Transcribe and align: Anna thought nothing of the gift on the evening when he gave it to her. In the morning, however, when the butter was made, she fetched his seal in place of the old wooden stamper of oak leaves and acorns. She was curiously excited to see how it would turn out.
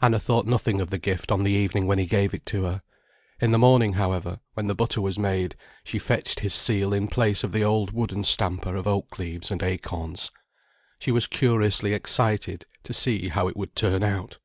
Anna 0.00 0.20
thought 0.20 0.46
nothing 0.46 0.80
of 0.80 0.90
the 0.90 0.96
gift 1.00 1.32
on 1.32 1.42
the 1.42 1.50
evening 1.50 1.88
when 1.88 1.98
he 1.98 2.06
gave 2.06 2.32
it 2.32 2.46
to 2.46 2.66
her. 2.66 2.82
In 3.40 3.50
the 3.50 3.58
morning, 3.58 3.94
however, 3.94 4.38
when 4.54 4.68
the 4.68 4.76
butter 4.76 5.00
was 5.00 5.18
made, 5.18 5.56
she 5.82 5.98
fetched 5.98 6.38
his 6.38 6.54
seal 6.54 6.92
in 6.92 7.08
place 7.08 7.42
of 7.42 7.50
the 7.50 7.64
old 7.64 7.90
wooden 7.90 8.22
stamper 8.22 8.76
of 8.76 8.86
oak 8.86 9.18
leaves 9.18 9.50
and 9.50 9.64
acorns. 9.64 10.30
She 11.00 11.10
was 11.10 11.26
curiously 11.26 11.94
excited 11.94 12.64
to 12.84 12.94
see 12.94 13.26
how 13.26 13.48
it 13.48 13.56
would 13.56 13.74
turn 13.74 14.04
out. 14.04 14.38